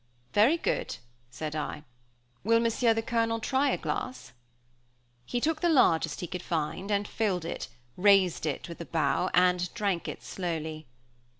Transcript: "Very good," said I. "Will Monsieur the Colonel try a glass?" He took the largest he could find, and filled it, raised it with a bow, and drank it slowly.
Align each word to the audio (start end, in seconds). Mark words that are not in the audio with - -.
"Very 0.33 0.57
good," 0.57 0.97
said 1.29 1.55
I. 1.55 1.83
"Will 2.43 2.59
Monsieur 2.59 2.91
the 2.91 3.03
Colonel 3.03 3.39
try 3.39 3.69
a 3.69 3.77
glass?" 3.77 4.33
He 5.27 5.39
took 5.39 5.61
the 5.61 5.69
largest 5.69 6.21
he 6.21 6.25
could 6.25 6.41
find, 6.41 6.89
and 6.89 7.07
filled 7.07 7.45
it, 7.45 7.67
raised 7.95 8.47
it 8.47 8.67
with 8.67 8.81
a 8.81 8.85
bow, 8.85 9.29
and 9.35 9.71
drank 9.75 10.07
it 10.07 10.23
slowly. 10.23 10.87